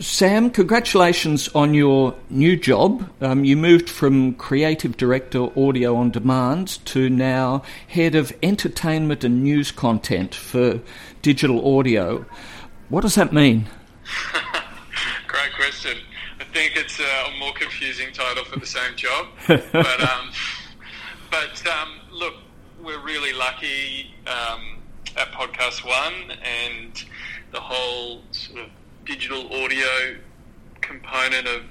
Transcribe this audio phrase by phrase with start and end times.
[0.00, 3.06] Sam, congratulations on your new job.
[3.20, 9.42] Um, you moved from creative director audio on demand to now head of entertainment and
[9.42, 10.80] news content for
[11.20, 12.24] digital audio.
[12.88, 13.66] What does that mean?
[15.26, 15.98] Great question.
[16.40, 19.26] I think it's a more confusing title for the same job.
[19.46, 20.30] but um,
[21.30, 22.36] but um, look,
[22.82, 24.78] we're really lucky um,
[25.18, 27.04] at Podcast One and
[27.52, 28.70] the whole sort of
[29.10, 30.16] digital audio
[30.80, 31.62] component of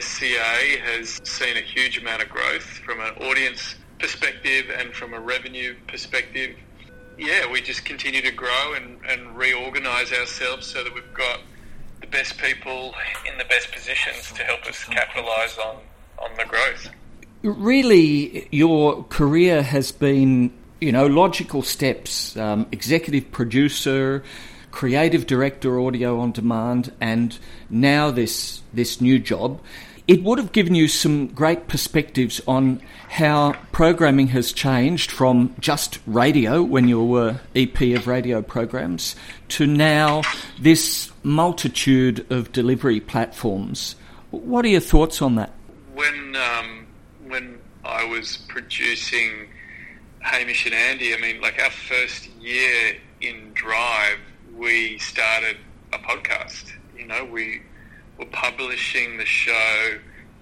[0.00, 5.20] SCA has seen a huge amount of growth from an audience perspective and from a
[5.20, 6.56] revenue perspective.
[7.16, 11.38] Yeah, we just continue to grow and, and reorganise ourselves so that we've got
[12.00, 12.92] the best people
[13.30, 15.76] in the best positions to help us capitalise on,
[16.18, 16.90] on the growth.
[17.44, 24.24] Really, your career has been, you know, logical steps um, executive producer,
[24.70, 27.38] creative director audio on demand and
[27.70, 29.60] now this this new job
[30.08, 35.98] it would have given you some great perspectives on how programming has changed from just
[36.06, 39.14] radio when you were EP of radio programs
[39.48, 40.22] to now
[40.58, 43.96] this multitude of delivery platforms.
[44.30, 45.52] What are your thoughts on that?
[45.94, 46.86] When um,
[47.26, 49.46] when I was producing
[50.20, 54.18] Hamish and Andy, I mean, like our first year in Drive
[54.58, 55.56] we started
[55.92, 56.72] a podcast.
[56.98, 57.62] You know, we
[58.18, 59.98] were publishing the show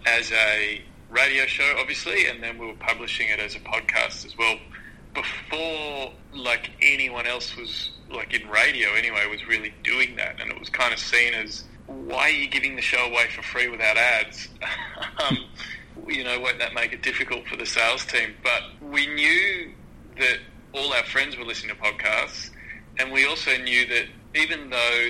[0.06, 4.36] as a radio show, obviously, and then we were publishing it as a podcast as
[4.38, 4.56] well.
[5.14, 10.58] Before, like anyone else was, like in radio anyway, was really doing that, and it
[10.58, 13.96] was kind of seen as, why are you giving the show away for free without
[13.96, 14.48] ads?
[15.28, 15.38] um,
[16.08, 18.34] you know, won't that make it difficult for the sales team?
[18.42, 19.72] But we knew
[20.18, 20.38] that
[20.72, 22.50] all our friends were listening to podcasts
[22.98, 25.08] and we also knew that even though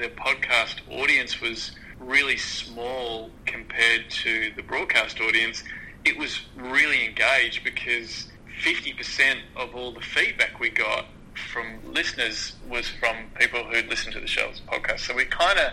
[0.00, 5.62] the podcast audience was really small compared to the broadcast audience,
[6.04, 8.28] it was really engaged because
[8.62, 11.06] 50% of all the feedback we got
[11.52, 15.00] from listeners was from people who'd listened to the show's podcast.
[15.00, 15.72] So we kind of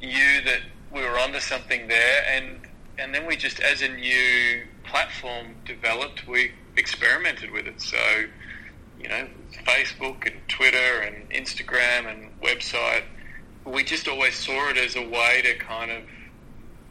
[0.00, 0.60] knew that
[0.92, 2.60] we were onto something there, and
[2.98, 7.80] and then we just, as a new platform developed, we experimented with it.
[7.80, 7.96] So
[9.02, 9.26] you know,
[9.66, 13.02] Facebook and Twitter and Instagram and website.
[13.64, 16.02] We just always saw it as a way to kind of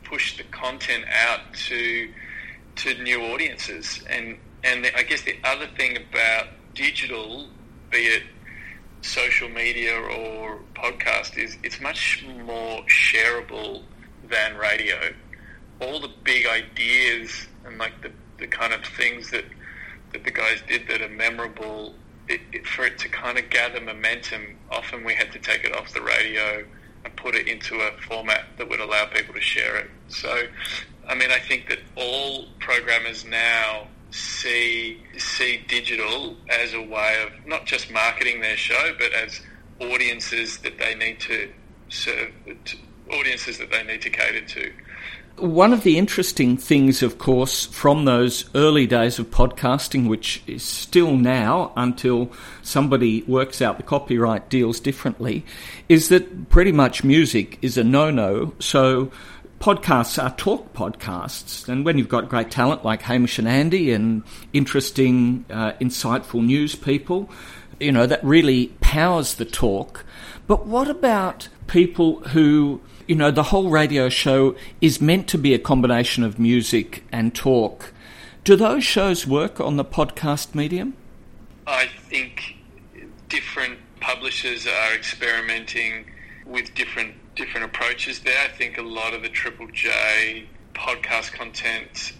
[0.03, 2.09] push the content out to
[2.77, 4.01] to new audiences.
[4.09, 7.47] And and the, I guess the other thing about digital,
[7.91, 8.23] be it
[9.01, 13.83] social media or podcast, is it's much more shareable
[14.29, 15.13] than radio.
[15.79, 19.45] All the big ideas and like the, the kind of things that
[20.11, 21.95] that the guys did that are memorable
[22.27, 25.75] it, it, for it to kind of gather momentum, often we had to take it
[25.75, 26.63] off the radio
[27.03, 29.89] and put it into a format that would allow people to share it.
[30.07, 30.43] So,
[31.07, 37.47] I mean, I think that all programmers now see see digital as a way of
[37.47, 39.41] not just marketing their show, but as
[39.79, 41.51] audiences that they need to
[41.89, 42.31] serve,
[43.11, 44.71] audiences that they need to cater to.
[45.37, 50.61] One of the interesting things, of course, from those early days of podcasting, which is
[50.61, 52.31] still now until
[52.61, 55.43] somebody works out the copyright deals differently,
[55.89, 58.53] is that pretty much music is a no no.
[58.59, 59.11] So
[59.59, 61.67] podcasts are talk podcasts.
[61.69, 66.75] And when you've got great talent like Hamish and Andy and interesting, uh, insightful news
[66.75, 67.29] people,
[67.79, 70.05] you know, that really powers the talk.
[70.51, 75.53] But what about people who you know, the whole radio show is meant to be
[75.53, 77.93] a combination of music and talk.
[78.43, 80.93] Do those shows work on the podcast medium?
[81.65, 82.57] I think
[83.29, 86.11] different publishers are experimenting
[86.45, 88.37] with different different approaches there.
[88.43, 92.13] I think a lot of the Triple J podcast content,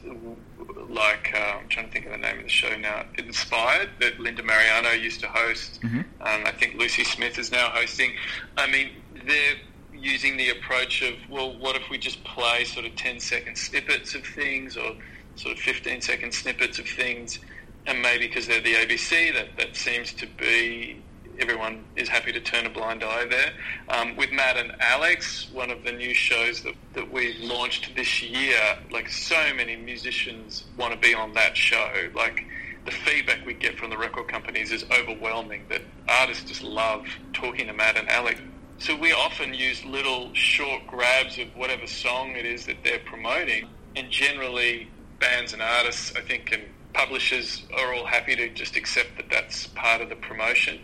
[0.90, 4.20] like uh, I'm trying to think of the name of the show now, Inspired, that
[4.20, 5.82] Linda Marigliano used to host.
[5.82, 6.00] Mm-hmm.
[6.00, 8.14] Um, I think Lucy Smith is now hosting.
[8.58, 8.92] I mean,
[9.26, 9.56] they're
[9.94, 14.16] using the approach of, well, what if we just play sort of 10 second snippets
[14.16, 14.96] of things or
[15.36, 17.40] sort of 15 second snippets of things,
[17.86, 21.02] and maybe because they're the ABC, that, that seems to be
[21.40, 23.52] everyone is happy to turn a blind eye there.
[23.90, 28.22] Um, with Matt and Alex, one of the new shows that, that we launched this
[28.22, 31.90] year, like so many musicians want to be on that show.
[32.14, 32.46] Like
[32.86, 37.68] the feedback we get from the record companies is overwhelming that artists just love talking
[37.68, 38.42] to Matt and Alex.
[38.80, 43.68] So we often use little short grabs of whatever song it is that they're promoting.
[43.96, 44.90] And generally,
[45.20, 46.64] bands and artists, I think, and
[46.94, 50.80] publishers are all happy to just accept that that's part of the promotion.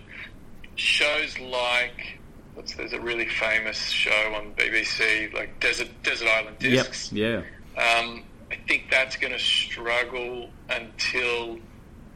[0.77, 2.19] Shows like
[2.53, 7.11] what's there's a really famous show on BBC like Desert Desert Island Discs.
[7.11, 7.45] Yep.
[7.75, 7.99] Yeah.
[7.99, 11.59] Um, I think that's going to struggle until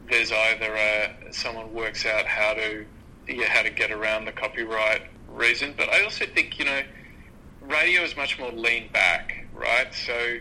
[0.09, 2.85] there's either a, someone works out how to
[3.27, 5.73] yeah, how to get around the copyright reason.
[5.77, 6.81] But I also think you know
[7.61, 9.93] radio is much more lean back, right?
[9.93, 10.37] So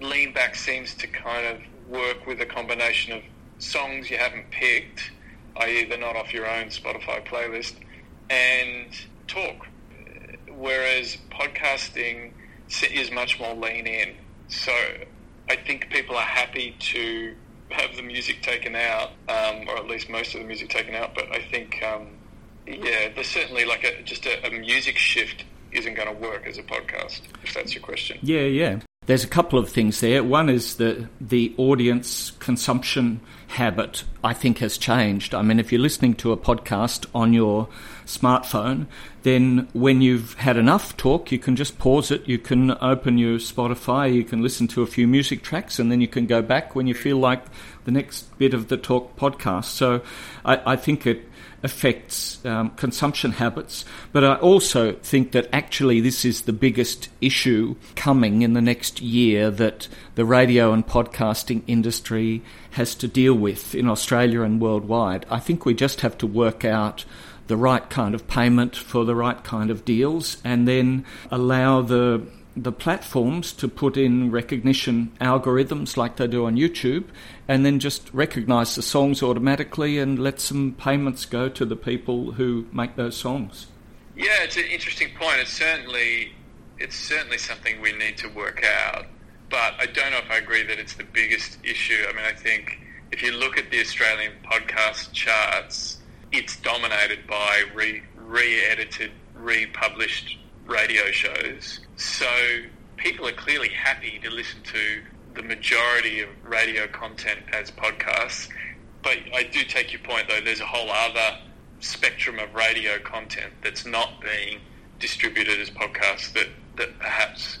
[0.00, 3.22] lean back seems to kind of work with a combination of
[3.58, 5.10] songs you haven't picked,
[5.60, 7.74] i.e., they're not off your own Spotify playlist,
[8.30, 8.86] and
[9.28, 9.66] talk.
[10.48, 12.32] Whereas podcasting
[12.90, 14.14] is much more lean in.
[14.48, 14.72] So
[15.48, 17.34] I think people are happy to
[17.70, 21.14] have the music taken out, um, or at least most of the music taken out.
[21.14, 22.08] But I think, um,
[22.66, 26.58] yeah, there's certainly like a, just a, a music shift isn't going to work as
[26.58, 28.18] a podcast, if that's your question.
[28.22, 28.80] Yeah, yeah.
[29.06, 30.24] There's a couple of things there.
[30.24, 35.32] One is that the audience consumption habit, I think, has changed.
[35.32, 37.68] I mean, if you're listening to a podcast on your
[38.04, 38.86] smartphone,
[39.22, 42.26] then when you've had enough talk, you can just pause it.
[42.26, 46.00] You can open your Spotify, you can listen to a few music tracks, and then
[46.00, 47.44] you can go back when you feel like
[47.86, 49.64] the next bit of the talk podcast.
[49.64, 50.02] So
[50.44, 51.22] I, I think it
[51.62, 53.84] affects um, consumption habits.
[54.12, 59.00] But I also think that actually this is the biggest issue coming in the next
[59.00, 62.42] year that the radio and podcasting industry
[62.72, 65.24] has to deal with in Australia and worldwide.
[65.30, 67.04] I think we just have to work out
[67.46, 72.26] the right kind of payment for the right kind of deals and then allow the
[72.56, 77.04] the platforms to put in recognition algorithms like they do on YouTube
[77.46, 82.32] and then just recognize the songs automatically and let some payments go to the people
[82.32, 83.66] who make those songs.
[84.16, 85.38] Yeah, it's an interesting point.
[85.40, 86.32] It's certainly
[86.78, 89.06] it's certainly something we need to work out.
[89.50, 92.04] But I don't know if I agree that it's the biggest issue.
[92.08, 92.80] I mean, I think
[93.12, 95.98] if you look at the Australian podcast charts,
[96.32, 101.80] it's dominated by re re-edited, republished radio shows.
[101.96, 102.26] So
[102.96, 105.02] people are clearly happy to listen to
[105.34, 108.48] the majority of radio content as podcasts.
[109.02, 110.40] But I do take your point, though.
[110.40, 111.38] There's a whole other
[111.80, 114.60] spectrum of radio content that's not being
[114.98, 117.58] distributed as podcasts that, that perhaps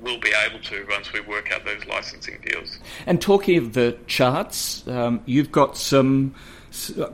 [0.00, 2.78] will be able to once we work out those licensing deals.
[3.04, 6.34] And talking of the charts, um, you've got some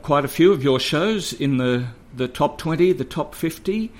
[0.03, 3.91] quite a few of your shows in the, the top 20, the top 50.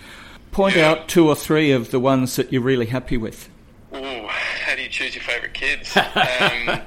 [0.55, 3.49] Point out two or three of the ones that you're really happy with.
[3.93, 5.97] Ooh, how do you choose your favourite kids?
[6.15, 6.79] Um,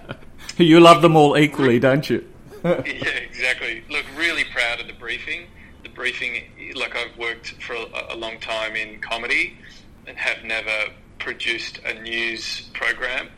[0.56, 2.26] you love them all equally, don't you?
[2.64, 3.84] yeah, exactly.
[3.90, 5.48] Look, really proud of the briefing.
[5.82, 6.44] The briefing,
[6.76, 9.58] like I've worked for a, a long time in comedy
[10.06, 13.28] and have never produced a news program.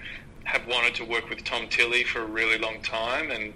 [0.45, 3.53] Have wanted to work with Tom Tilley for a really long time, and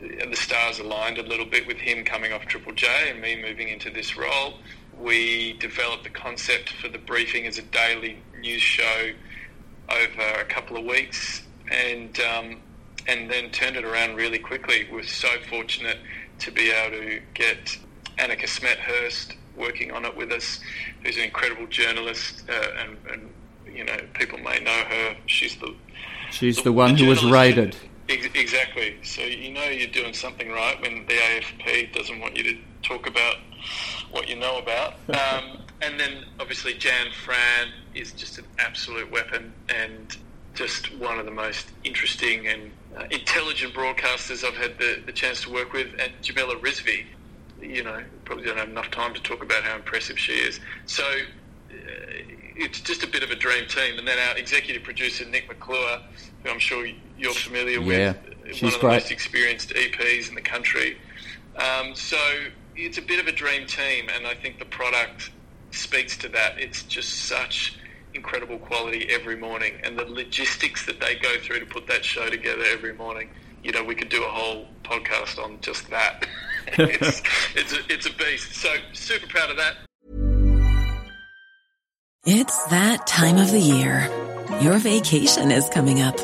[0.00, 3.68] the stars aligned a little bit with him coming off Triple J and me moving
[3.68, 4.54] into this role
[5.00, 9.10] we developed the concept for the briefing as a daily news show
[9.90, 12.60] over a couple of weeks, and um,
[13.06, 14.88] and then turned it around really quickly.
[14.92, 15.98] We're so fortunate
[16.40, 17.78] to be able to get
[18.18, 20.60] Annika Smethurst working on it with us,
[21.02, 23.30] who's an incredible journalist, uh, and, and,
[23.66, 25.16] you know people may know her.
[25.26, 25.74] She's the
[26.30, 27.76] she's the, the one the who was raided.
[28.08, 28.96] Exactly.
[29.02, 33.06] So you know you're doing something right when the AFP doesn't want you to talk
[33.06, 33.36] about
[34.10, 34.94] what you know about.
[35.08, 40.16] Um, and then obviously Jan Fran is just an absolute weapon and
[40.54, 45.42] just one of the most interesting and uh, intelligent broadcasters I've had the, the chance
[45.42, 45.88] to work with.
[46.00, 47.04] And Jamila Rizvi,
[47.62, 50.58] you know, probably don't have enough time to talk about how impressive she is.
[50.86, 51.74] So uh,
[52.56, 53.98] it's just a bit of a dream team.
[53.98, 56.00] And then our executive producer, Nick McClure,
[56.42, 56.86] who I'm sure
[57.16, 58.92] you're familiar yeah, with, one of the great.
[58.94, 60.98] most experienced EPs in the country.
[61.56, 62.18] Um, so
[62.78, 65.30] it's a bit of a dream team, and I think the product
[65.72, 66.58] speaks to that.
[66.58, 67.76] It's just such
[68.14, 72.30] incredible quality every morning, and the logistics that they go through to put that show
[72.30, 73.30] together every morning.
[73.64, 76.26] You know, we could do a whole podcast on just that.
[76.78, 77.22] it's,
[77.56, 78.54] it's, a, it's a beast.
[78.54, 79.74] So super proud of that.
[82.24, 84.08] It's that time of the year.
[84.60, 86.18] Your vacation is coming up.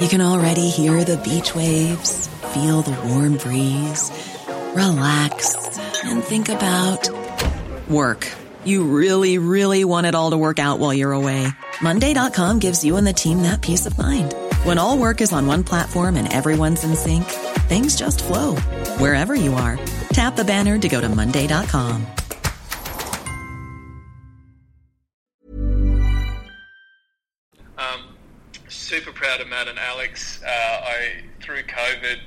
[0.00, 4.35] You can already hear the beach waves, feel the warm breeze,
[4.76, 7.08] relax and think about
[7.88, 8.30] work.
[8.64, 11.48] You really, really want it all to work out while you're away.
[11.80, 14.34] Monday.com gives you and the team that peace of mind.
[14.64, 17.24] When all work is on one platform and everyone's in sync,
[17.68, 18.56] things just flow
[18.98, 19.78] wherever you are.
[20.10, 22.06] Tap the banner to go to Monday.com.
[27.78, 28.00] Um,
[28.68, 30.42] super proud of Matt and Alex.
[30.42, 32.18] Uh, I through COVID,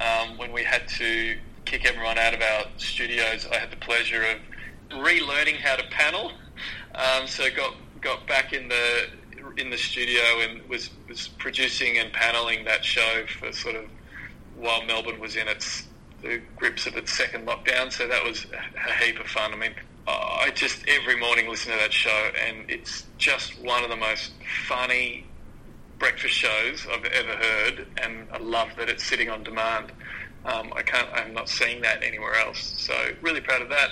[0.00, 1.36] um, when we had to
[1.78, 4.38] kick everyone out of our studios, I had the pleasure of
[4.96, 6.30] relearning how to panel.
[6.94, 9.08] Um, so got got back in the
[9.56, 13.86] in the studio and was was producing and paneling that show for sort of
[14.56, 15.88] while Melbourne was in its
[16.22, 17.92] the grips of its second lockdown.
[17.92, 19.52] So that was a heap of fun.
[19.52, 19.74] I mean,
[20.06, 24.30] I just every morning listen to that show, and it's just one of the most
[24.68, 25.26] funny
[25.98, 29.90] breakfast shows I've ever heard, and I love that it's sitting on demand.
[30.44, 32.74] Um, I can't, I'm not seeing that anywhere else.
[32.78, 33.88] So really proud of that.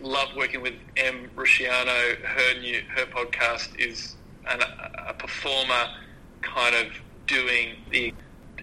[0.00, 2.16] Love working with Em Rusciano.
[2.24, 4.16] Her new her podcast is
[4.48, 4.60] an,
[5.06, 5.86] a performer,
[6.40, 6.92] kind of
[7.26, 8.12] doing the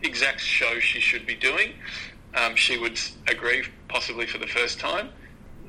[0.02, 1.74] exact show she should be doing.
[2.36, 5.10] Um, she would agree, possibly for the first time.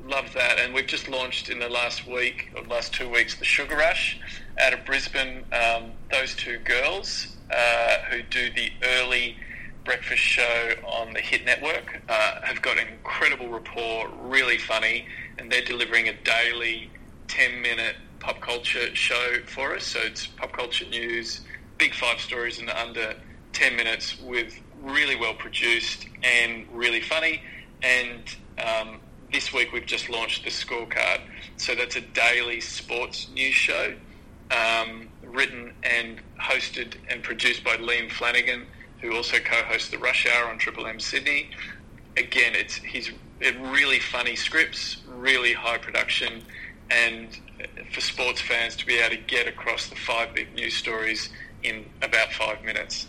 [0.05, 3.45] Love that, and we've just launched in the last week or last two weeks the
[3.45, 4.19] Sugar Rush
[4.59, 5.43] out of Brisbane.
[5.53, 9.37] Um, those two girls uh, who do the early
[9.83, 15.05] breakfast show on the Hit Network uh, have got an incredible rapport, really funny,
[15.37, 16.89] and they're delivering a daily
[17.27, 19.83] 10 minute pop culture show for us.
[19.85, 21.41] So it's pop culture news,
[21.77, 23.15] big five stories in under
[23.53, 27.41] 10 minutes with really well produced and really funny.
[27.81, 28.23] And
[28.59, 28.99] um,
[29.31, 31.21] this week we've just launched the scorecard.
[31.57, 33.95] So that's a daily sports news show,
[34.51, 38.65] um, written and hosted and produced by Liam Flanagan,
[39.01, 41.49] who also co-hosts the Rush Hour on Triple M Sydney.
[42.17, 46.43] Again, it's he's it really funny scripts, really high production,
[46.91, 47.27] and
[47.91, 51.29] for sports fans to be able to get across the five big news stories
[51.63, 53.07] in about five minutes.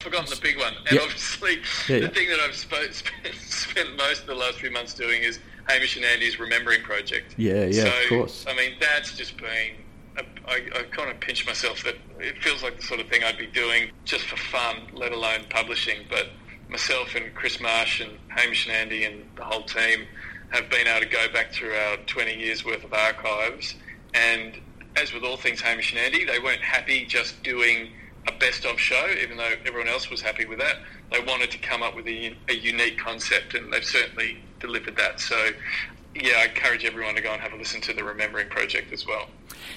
[0.00, 1.02] Forgotten the big one, and Yep.
[1.02, 1.54] obviously
[1.88, 2.08] Yeah, the yeah.
[2.08, 5.38] thing that I've sp- spent, spent most of the last few months doing is
[5.68, 7.34] Hamish and Andy's Remembering Project.
[7.38, 8.44] Yeah, yeah, so, of course.
[8.48, 9.76] I mean, that's just been.
[10.16, 13.38] I, I kind of pinch myself that it feels like the sort of thing I'd
[13.38, 16.04] be doing just for fun, let alone publishing.
[16.08, 16.28] But
[16.68, 20.06] myself and Chris Marsh and Hamish and Andy and the whole team
[20.50, 23.74] have been able to go back through our 20 years worth of archives.
[24.14, 24.60] And
[24.96, 27.90] as with all things Hamish and Andy, they weren't happy just doing
[28.28, 30.76] a best of show, even though everyone else was happy with that.
[31.10, 35.20] They wanted to come up with a, a unique concept, and they've certainly delivered that.
[35.20, 35.50] So,
[36.14, 39.06] yeah, I encourage everyone to go and have a listen to the Remembering Project as
[39.06, 39.26] well.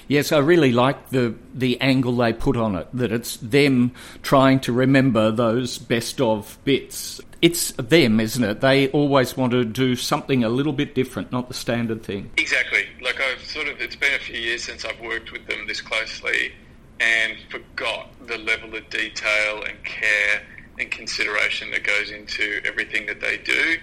[0.06, 2.88] Yes, I really like the the angle they put on it.
[2.92, 3.92] That it's them
[4.22, 7.20] trying to remember those best of bits.
[7.40, 8.60] It's them, isn't it?
[8.60, 12.30] They always want to do something a little bit different, not the standard thing.
[12.36, 12.86] Exactly.
[13.00, 15.80] Like I've sort of, it's been a few years since I've worked with them this
[15.80, 16.52] closely,
[17.00, 20.42] and forgot the level of detail and care
[20.78, 23.76] and consideration that goes into everything that they do.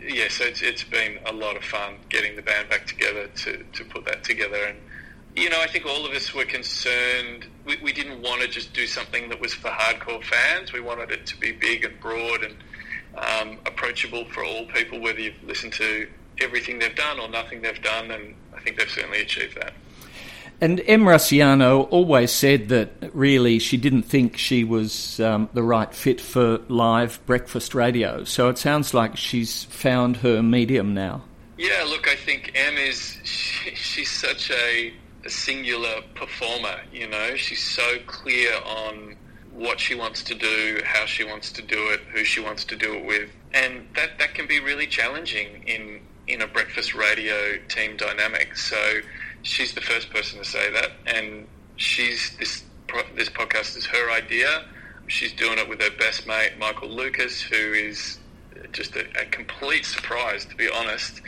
[0.00, 3.64] Yeah, so it's, it's been a lot of fun getting the band back together to,
[3.72, 4.64] to put that together.
[4.64, 4.78] And,
[5.34, 7.46] you know, I think all of us were concerned.
[7.64, 10.72] We, we didn't want to just do something that was for hardcore fans.
[10.72, 12.56] We wanted it to be big and broad and
[13.16, 16.08] um, approachable for all people, whether you've listened to
[16.40, 18.12] everything they've done or nothing they've done.
[18.12, 19.72] And I think they've certainly achieved that.
[20.60, 25.92] And Em Rusciano always said that really she didn't think she was um, the right
[25.94, 28.24] fit for live breakfast radio.
[28.24, 31.22] So it sounds like she's found her medium now.
[31.56, 34.92] Yeah, look, I think Em is she, she's such a,
[35.24, 36.80] a singular performer.
[36.92, 39.16] You know, she's so clear on
[39.52, 42.76] what she wants to do, how she wants to do it, who she wants to
[42.76, 47.58] do it with, and that that can be really challenging in in a breakfast radio
[47.68, 48.56] team dynamic.
[48.56, 49.00] So
[49.42, 52.64] she's the first person to say that, and she's this
[53.14, 54.64] this podcast is her idea.
[55.06, 58.18] She's doing it with her best mate Michael Lucas, who is
[58.72, 61.20] just a, a complete surprise, to be honest.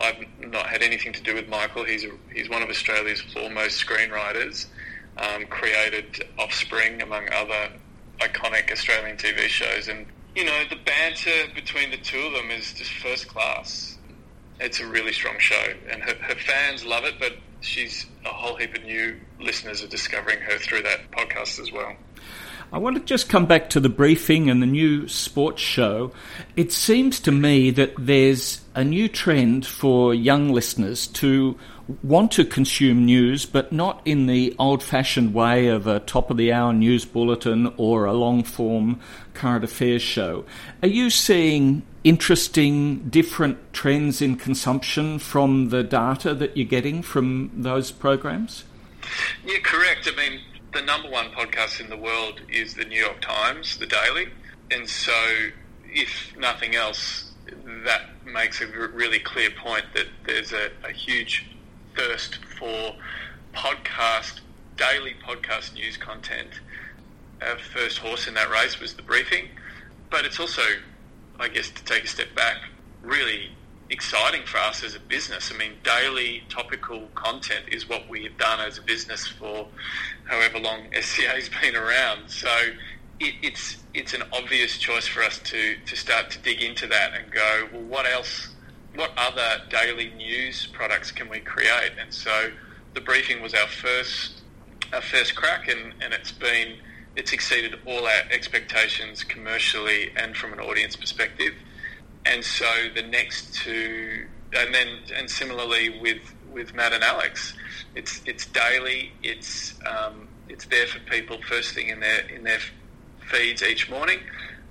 [0.00, 1.84] I've not had anything to do with Michael.
[1.84, 4.66] He's a, he's one of Australia's foremost screenwriters.
[5.16, 7.70] Um, created Offspring, among other
[8.20, 10.06] iconic Australian TV shows, and
[10.36, 13.97] you know the banter between the two of them is just first class.
[14.60, 17.14] It's a really strong show, and her, her fans love it.
[17.18, 21.72] But she's a whole heap of new listeners are discovering her through that podcast as
[21.72, 21.94] well.
[22.70, 26.12] I want to just come back to the briefing and the new sports show.
[26.54, 31.58] It seems to me that there's a new trend for young listeners to
[32.02, 36.36] want to consume news, but not in the old fashioned way of a top of
[36.36, 39.00] the hour news bulletin or a long form
[39.38, 40.44] current affairs show.
[40.82, 47.50] Are you seeing interesting, different trends in consumption from the data that you're getting from
[47.54, 48.64] those programs?
[49.46, 50.10] Yeah, correct.
[50.12, 50.40] I mean,
[50.74, 54.28] the number one podcast in the world is the New York Times, the Daily.
[54.70, 55.14] And so,
[55.86, 57.32] if nothing else,
[57.84, 61.46] that makes a really clear point that there's a, a huge
[61.96, 62.94] thirst for
[63.54, 64.40] podcast,
[64.76, 66.50] daily podcast news content.
[67.42, 69.48] Our first horse in that race was the briefing,
[70.10, 70.62] but it's also,
[71.38, 72.56] I guess, to take a step back,
[73.02, 73.50] really
[73.90, 75.50] exciting for us as a business.
[75.52, 79.66] I mean, daily topical content is what we have done as a business for
[80.24, 82.28] however long SCA's been around.
[82.28, 82.50] So
[83.20, 87.14] it, it's it's an obvious choice for us to, to start to dig into that
[87.14, 88.48] and go, well, what else,
[88.94, 91.92] what other daily news products can we create?
[91.98, 92.50] And so
[92.94, 94.42] the briefing was our first
[94.92, 96.76] our first crack, and, and it's been
[97.18, 101.52] it's exceeded all our expectations commercially and from an audience perspective.
[102.24, 106.22] And so the next two, and then and similarly with
[106.52, 107.54] with Matt and Alex,
[107.96, 109.12] it's it's daily.
[109.22, 112.60] It's um, it's there for people first thing in their in their
[113.32, 114.20] feeds each morning,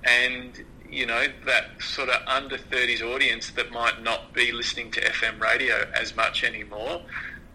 [0.04, 5.00] and you know that sort of under 30s audience that might not be listening to
[5.02, 7.02] FM radio as much anymore,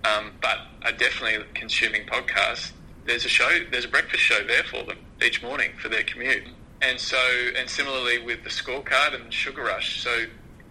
[0.06, 2.74] um, but are definitely consuming podcasts.
[3.06, 6.44] There's a show, there's a breakfast show there for them each morning for their commute,
[6.82, 7.18] and so
[7.58, 10.02] and similarly with the scorecard and Sugar Rush.
[10.02, 10.26] So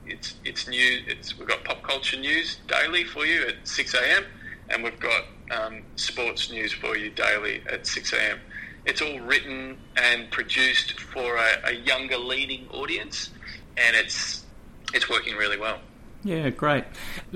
[0.07, 1.03] it's it's new.
[1.07, 4.25] It's we've got pop culture news daily for you at 6 a.m.
[4.71, 8.41] and we've got um, sports news for you daily at 6 a.m
[8.85, 13.31] it's all written and produced for a, a younger leading audience,
[13.77, 14.45] and it's
[14.93, 15.79] it's working really well.
[16.25, 16.85] Yeah, great.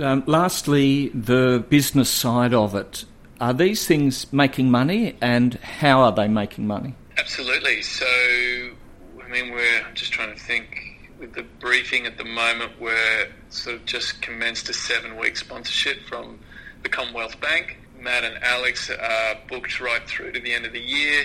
[0.00, 3.04] Um, lastly, the business side of it.
[3.40, 6.94] Are these things making money, and how are they making money?
[7.18, 7.82] Absolutely.
[7.82, 10.92] So, I mean, we're just trying to think.
[11.18, 16.38] With the briefing at the moment, we're sort of just commenced a seven-week sponsorship from
[16.82, 20.80] the Commonwealth Bank Matt and Alex are booked right through to the end of the
[20.80, 21.24] year.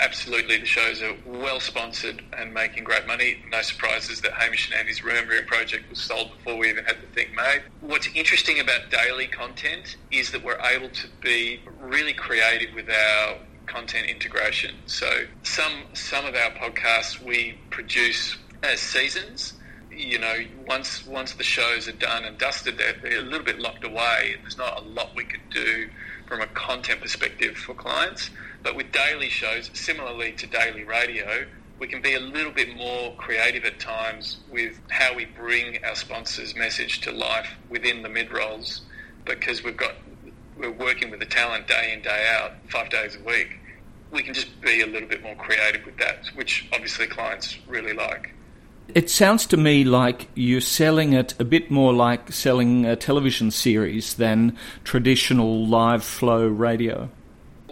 [0.00, 3.38] Absolutely, the shows are well sponsored and making great money.
[3.50, 6.96] No surprises that Hamish and Andy's Room Room project was sold before we even had
[7.00, 7.62] the thing made.
[7.80, 13.36] What's interesting about daily content is that we're able to be really creative with our
[13.66, 14.74] content integration.
[14.86, 19.54] So some some of our podcasts we produce as seasons
[19.96, 20.34] you know,
[20.66, 24.32] once once the shows are done and dusted, they're, they're, a little bit locked away.
[24.34, 25.88] and There's not a lot we can do
[26.26, 28.30] from a content perspective for clients.
[28.64, 31.44] But with daily shows, similarly to daily radio,
[31.78, 35.94] we can be a little bit more creative at times with how we bring our
[35.94, 38.80] sponsors' message to life within the mid rolls,
[39.26, 39.92] because we've got
[40.56, 43.58] we're working with the talent day in day out, five days a week.
[44.10, 47.92] We can just be a little bit more creative with that, which obviously clients really
[47.92, 48.32] like.
[48.94, 53.50] It sounds to me like you're selling it a bit more like selling a television
[53.50, 57.10] series than traditional live flow radio.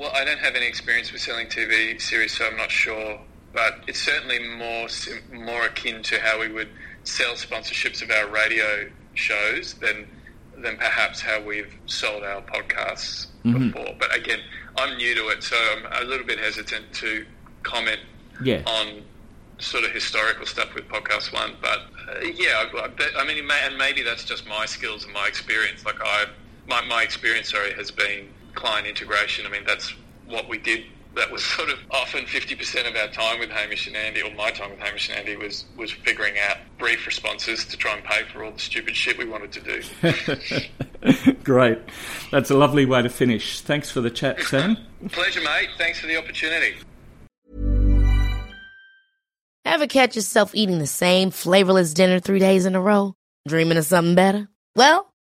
[0.03, 3.21] Well, I don't have any experience with selling TV series, so I'm not sure.
[3.55, 4.89] But it's certainly more
[5.33, 6.71] more akin to how we would
[7.05, 10.09] sell sponsorships of our radio shows than
[10.59, 13.71] than perhaps how we've sold our podcasts mm-hmm.
[13.71, 13.95] before.
[14.01, 14.41] But again,
[14.77, 17.25] I'm new to it, so I'm a little bit hesitant to
[17.63, 18.01] comment
[18.43, 18.63] yeah.
[18.67, 19.03] on
[19.61, 23.79] sort of historical stuff with Podcast One, but uh, yeah, I, I mean, may, and
[23.79, 25.87] maybe that's just my skills and my experience.
[25.87, 26.25] Like I,
[26.67, 29.47] my, my experience, sorry, has been client integration.
[29.47, 29.95] I mean, that's
[30.27, 30.85] what we did.
[31.15, 34.51] That was sort of often 50% of our time with Hamish and Andy, or my
[34.51, 38.23] time with Hamish and Andy, was was figuring out brief responses to try and pay
[38.33, 41.35] for all the stupid shit we wanted to do.
[41.45, 41.79] Great.
[42.31, 43.61] That's a lovely way to finish.
[43.61, 44.77] Thanks for the chat, Sam.
[45.11, 45.69] Pleasure, mate.
[45.77, 46.77] Thanks for the opportunity.
[49.65, 53.15] Ever catch yourself eating the same flavorless dinner three days in a row?
[53.49, 54.49] Dreaming of something better?
[54.77, 55.12] Well,